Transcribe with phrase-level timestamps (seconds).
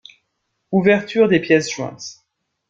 [0.71, 2.23] Ouverture des pièces jointes.